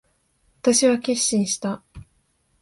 [0.63, 1.83] 私は決心した。